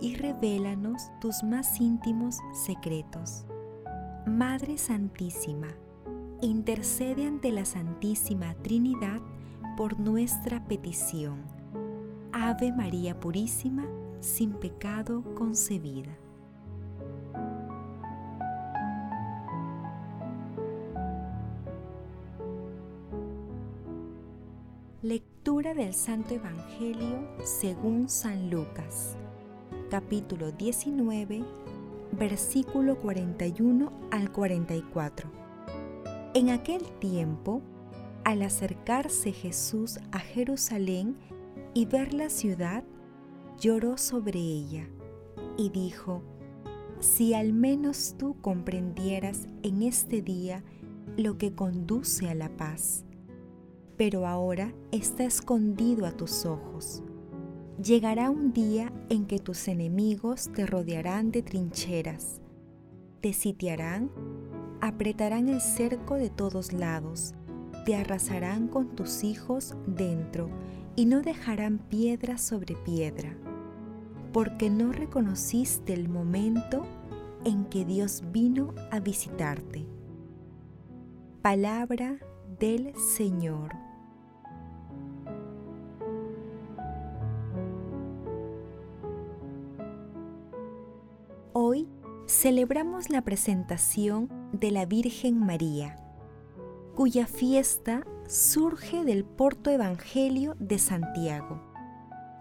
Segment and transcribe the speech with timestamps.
[0.00, 3.44] y revélanos tus más íntimos secretos.
[4.26, 5.68] Madre Santísima,
[6.40, 9.20] intercede ante la Santísima Trinidad
[9.76, 11.42] por nuestra petición.
[12.32, 13.86] Ave María Purísima,
[14.20, 16.16] sin pecado concebida.
[25.02, 29.16] Lectura del Santo Evangelio según San Lucas
[29.88, 31.44] capítulo 19,
[32.12, 35.30] versículo 41 al 44.
[36.34, 37.62] En aquel tiempo,
[38.24, 41.16] al acercarse Jesús a Jerusalén
[41.72, 42.82] y ver la ciudad,
[43.60, 44.88] lloró sobre ella
[45.56, 46.22] y dijo,
[46.98, 50.64] si al menos tú comprendieras en este día
[51.16, 53.04] lo que conduce a la paz,
[53.96, 57.02] pero ahora está escondido a tus ojos
[57.82, 62.40] Llegará un día en que tus enemigos te rodearán de trincheras,
[63.20, 64.10] te sitiarán,
[64.80, 67.34] apretarán el cerco de todos lados,
[67.84, 70.48] te arrasarán con tus hijos dentro
[70.96, 73.36] y no dejarán piedra sobre piedra,
[74.32, 76.82] porque no reconociste el momento
[77.44, 79.86] en que Dios vino a visitarte.
[81.42, 82.18] Palabra
[82.58, 83.85] del Señor.
[91.58, 91.88] Hoy
[92.26, 95.96] celebramos la presentación de la Virgen María,
[96.94, 101.62] cuya fiesta surge del Porto Evangelio de Santiago,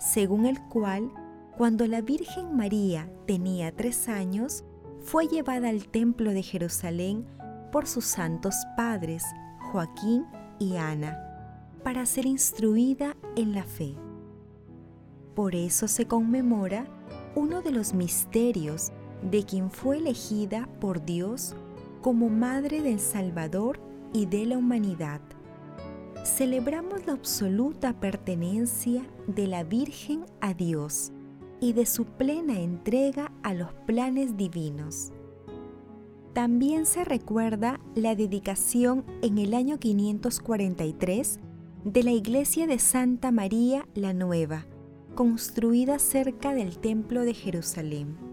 [0.00, 1.12] según el cual,
[1.58, 4.64] cuando la Virgen María tenía tres años,
[5.02, 7.26] fue llevada al Templo de Jerusalén
[7.70, 9.24] por sus santos padres,
[9.72, 10.24] Joaquín
[10.58, 11.18] y Ana,
[11.84, 13.94] para ser instruida en la fe.
[15.34, 16.86] Por eso se conmemora
[17.34, 18.90] uno de los misterios
[19.30, 21.54] de quien fue elegida por Dios
[22.00, 23.80] como Madre del Salvador
[24.12, 25.20] y de la humanidad.
[26.24, 31.12] Celebramos la absoluta pertenencia de la Virgen a Dios
[31.60, 35.12] y de su plena entrega a los planes divinos.
[36.32, 41.40] También se recuerda la dedicación en el año 543
[41.84, 44.66] de la iglesia de Santa María la Nueva,
[45.14, 48.31] construida cerca del Templo de Jerusalén.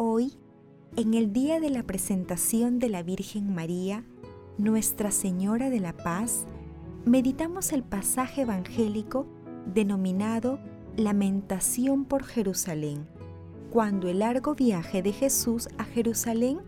[0.00, 0.38] Hoy,
[0.94, 4.04] en el día de la presentación de la Virgen María,
[4.56, 6.46] Nuestra Señora de la Paz,
[7.04, 9.26] meditamos el pasaje evangélico
[9.74, 10.60] denominado
[10.96, 13.08] Lamentación por Jerusalén,
[13.72, 16.60] cuando el largo viaje de Jesús a Jerusalén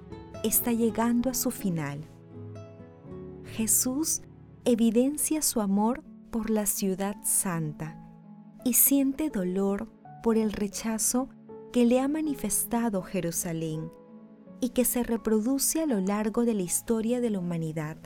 [0.42, 2.00] está llegando a su final.
[3.44, 4.22] Jesús
[4.64, 6.02] evidencia su amor
[6.32, 7.96] por la ciudad santa
[8.64, 9.86] y siente dolor
[10.20, 11.28] por el rechazo
[11.72, 13.90] que le ha manifestado Jerusalén
[14.60, 17.96] y que se reproduce a lo largo de la historia de la humanidad.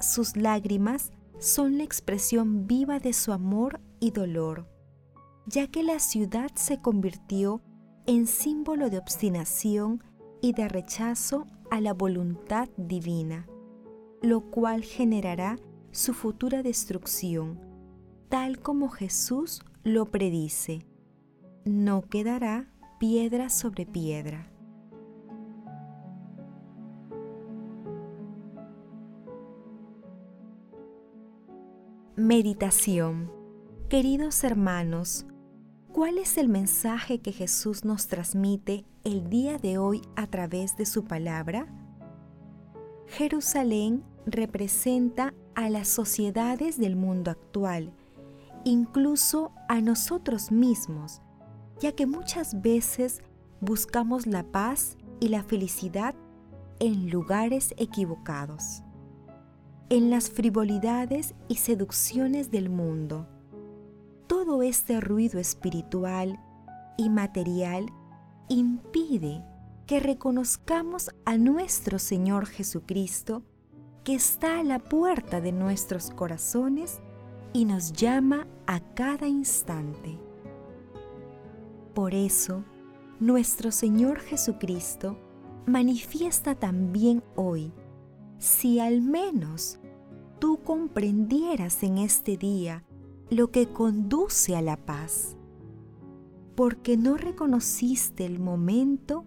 [0.00, 4.68] Sus lágrimas son la expresión viva de su amor y dolor,
[5.46, 7.62] ya que la ciudad se convirtió
[8.06, 10.02] en símbolo de obstinación
[10.40, 13.46] y de rechazo a la voluntad divina,
[14.22, 15.58] lo cual generará
[15.90, 17.60] su futura destrucción,
[18.28, 20.86] tal como Jesús lo predice
[21.64, 22.66] no quedará
[22.98, 24.50] piedra sobre piedra.
[32.16, 33.30] Meditación
[33.88, 35.26] Queridos hermanos,
[35.92, 40.86] ¿cuál es el mensaje que Jesús nos transmite el día de hoy a través de
[40.86, 41.66] su palabra?
[43.08, 47.92] Jerusalén representa a las sociedades del mundo actual,
[48.64, 51.20] incluso a nosotros mismos,
[51.80, 53.22] ya que muchas veces
[53.60, 56.14] buscamos la paz y la felicidad
[56.78, 58.82] en lugares equivocados,
[59.88, 63.26] en las frivolidades y seducciones del mundo.
[64.26, 66.38] Todo este ruido espiritual
[66.96, 67.86] y material
[68.48, 69.44] impide
[69.86, 73.42] que reconozcamos a nuestro Señor Jesucristo
[74.04, 77.00] que está a la puerta de nuestros corazones
[77.52, 80.29] y nos llama a cada instante.
[81.94, 82.64] Por eso,
[83.18, 85.18] nuestro Señor Jesucristo
[85.66, 87.72] manifiesta también hoy,
[88.38, 89.78] si al menos
[90.38, 92.84] tú comprendieras en este día
[93.28, 95.36] lo que conduce a la paz,
[96.54, 99.24] porque no reconociste el momento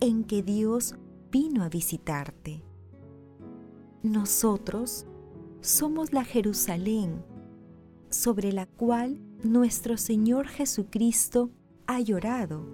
[0.00, 0.96] en que Dios
[1.30, 2.62] vino a visitarte.
[4.02, 5.06] Nosotros
[5.60, 7.24] somos la Jerusalén
[8.10, 11.50] sobre la cual nuestro Señor Jesucristo
[11.86, 12.64] ha llorado,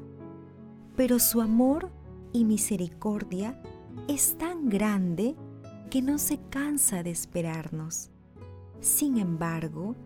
[0.96, 1.90] pero su amor
[2.32, 3.60] y misericordia
[4.08, 5.36] es tan grande
[5.90, 8.10] que no se cansa de esperarnos.
[8.80, 9.96] Sin embargo,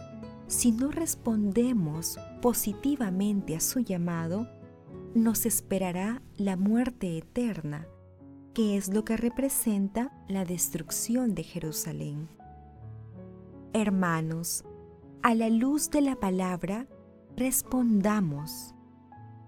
[0.46, 4.48] si no respondemos positivamente a su llamado,
[5.14, 7.86] nos esperará la muerte eterna,
[8.52, 12.28] que es lo que representa la destrucción de Jerusalén.
[13.72, 14.64] Hermanos,
[15.22, 16.86] a la luz de la palabra,
[17.36, 18.73] respondamos.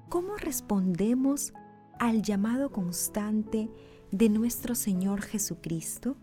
[0.08, 1.52] ¿Cómo respondemos
[1.98, 3.68] al llamado constante
[4.12, 6.16] de nuestro Señor Jesucristo?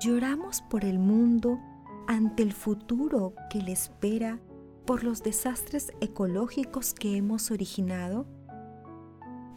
[0.00, 1.60] ¿Lloramos por el mundo
[2.08, 4.40] ante el futuro que le espera
[4.86, 8.26] por los desastres ecológicos que hemos originado?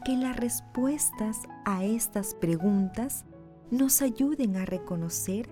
[0.06, 3.26] Que las respuestas a estas preguntas
[3.72, 5.50] nos ayuden a reconocer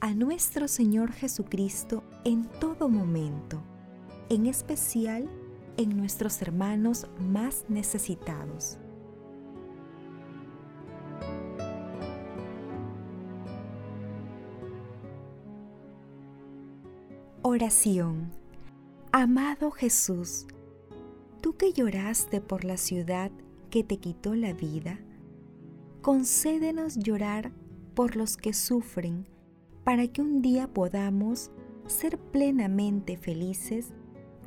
[0.00, 3.62] a nuestro Señor Jesucristo en todo momento,
[4.28, 5.30] en especial
[5.76, 8.78] en nuestros hermanos más necesitados.
[17.42, 18.30] Oración.
[19.10, 20.46] Amado Jesús,
[21.40, 23.30] tú que lloraste por la ciudad
[23.68, 25.00] que te quitó la vida,
[26.00, 27.52] concédenos llorar
[27.94, 29.26] por los que sufren
[29.84, 31.50] para que un día podamos
[31.86, 33.92] ser plenamente felices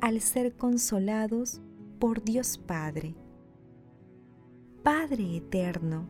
[0.00, 1.60] al ser consolados
[1.98, 3.14] por Dios Padre.
[4.82, 6.06] Padre eterno,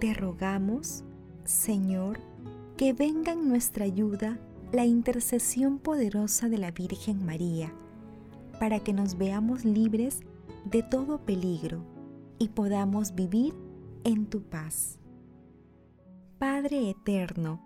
[0.00, 1.04] te rogamos,
[1.44, 2.18] Señor,
[2.76, 4.38] que venga en nuestra ayuda
[4.72, 7.72] la intercesión poderosa de la Virgen María,
[8.58, 10.20] para que nos veamos libres
[10.64, 11.84] de todo peligro
[12.38, 13.54] y podamos vivir
[14.02, 14.98] en tu paz.
[16.38, 17.62] Padre eterno,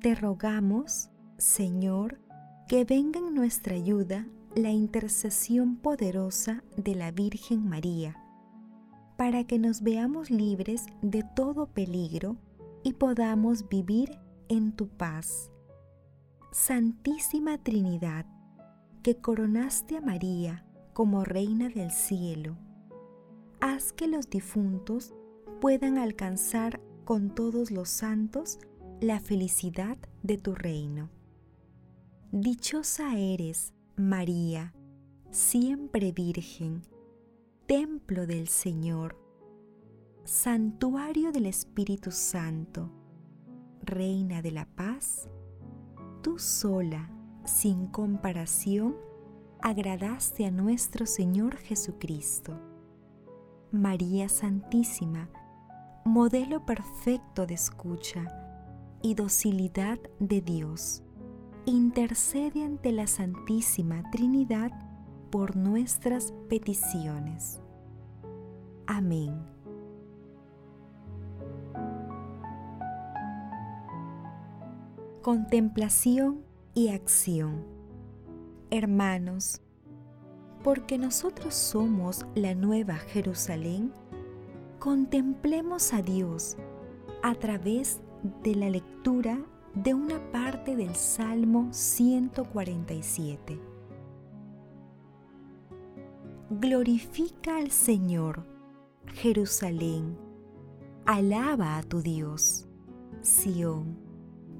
[0.00, 2.20] te rogamos, Señor,
[2.68, 8.16] que venga en nuestra ayuda la intercesión poderosa de la Virgen María,
[9.16, 12.36] para que nos veamos libres de todo peligro
[12.82, 14.18] y podamos vivir
[14.48, 15.50] en tu paz.
[16.50, 18.26] Santísima Trinidad,
[19.02, 22.58] que coronaste a María como Reina del Cielo,
[23.60, 25.14] haz que los difuntos
[25.62, 28.58] puedan alcanzar con todos los santos
[29.00, 31.08] la felicidad de tu reino.
[32.32, 34.74] Dichosa eres, María,
[35.30, 36.82] siempre Virgen,
[37.66, 39.18] templo del Señor,
[40.24, 42.90] santuario del Espíritu Santo,
[43.82, 45.28] Reina de la paz,
[46.22, 47.10] tú sola,
[47.44, 48.96] sin comparación,
[49.60, 52.58] agradaste a nuestro Señor Jesucristo.
[53.72, 55.28] María Santísima,
[56.06, 58.24] modelo perfecto de escucha,
[59.02, 61.02] y docilidad de Dios,
[61.66, 64.72] intercede ante la Santísima Trinidad
[65.30, 67.60] por nuestras peticiones.
[68.86, 69.46] Amén.
[75.22, 77.64] Contemplación y acción.
[78.70, 79.60] Hermanos,
[80.64, 83.92] porque nosotros somos la nueva Jerusalén,
[84.78, 86.56] contemplemos a Dios
[87.22, 88.00] a través
[88.42, 89.38] de la lectura
[89.74, 93.58] de una parte del Salmo 147.
[96.50, 98.44] Glorifica al Señor,
[99.14, 100.18] Jerusalén,
[101.06, 102.68] alaba a tu Dios,
[103.22, 103.96] Sión,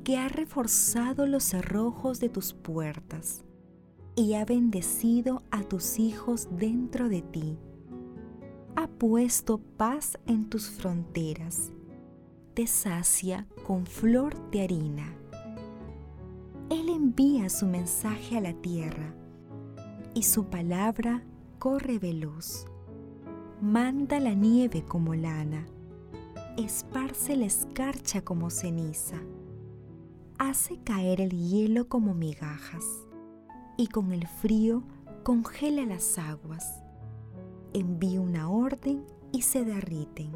[0.03, 3.45] que ha reforzado los cerrojos de tus puertas
[4.17, 7.59] y ha bendecido a tus hijos dentro de ti.
[8.77, 11.73] Ha puesto paz en tus fronteras
[12.55, 15.15] te sacia con flor de harina.
[16.69, 19.15] Él envía su mensaje a la tierra
[20.15, 21.23] y su palabra
[21.59, 22.67] corre veloz.
[23.61, 25.67] Manda la nieve como lana,
[26.59, 29.23] esparce la escarcha como ceniza,
[30.39, 32.85] hace caer el hielo como migajas
[33.79, 34.83] y con el frío
[35.23, 36.83] congela las aguas.
[37.73, 40.33] Envía una orden y se derriten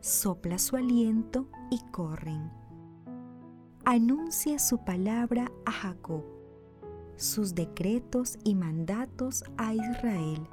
[0.00, 2.50] sopla su aliento y corren.
[3.84, 6.24] Anuncia su palabra a Jacob,
[7.16, 10.46] sus decretos y mandatos a Israel.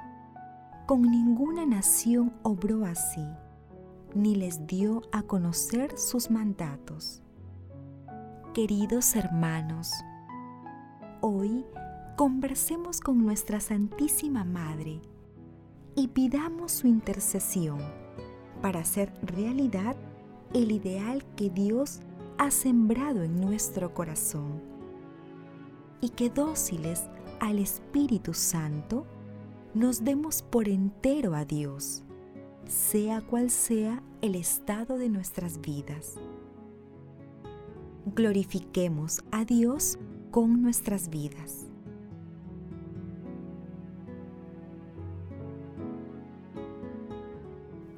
[0.86, 3.26] con ninguna nación obró así,
[4.14, 7.22] ni les dio a conocer sus mandatos.
[8.54, 9.90] Queridos hermanos,
[11.20, 11.66] hoy
[12.16, 15.02] conversemos con nuestra Santísima Madre
[15.96, 17.80] y pidamos su intercesión
[18.60, 19.96] para hacer realidad
[20.54, 22.00] el ideal que Dios
[22.38, 24.60] ha sembrado en nuestro corazón
[26.00, 27.04] y que dóciles
[27.40, 29.06] al Espíritu Santo
[29.74, 32.02] nos demos por entero a Dios,
[32.66, 36.14] sea cual sea el estado de nuestras vidas.
[38.14, 39.98] Glorifiquemos a Dios
[40.30, 41.65] con nuestras vidas.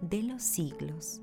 [0.00, 1.20] de los siglos.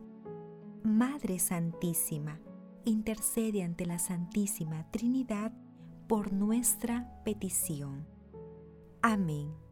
[0.84, 2.40] Madre Santísima,
[2.86, 5.52] intercede ante la Santísima Trinidad
[6.08, 8.08] por nuestra petición.
[9.02, 9.65] Amén.